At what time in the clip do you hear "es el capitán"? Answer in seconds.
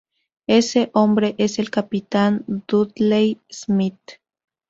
1.37-2.43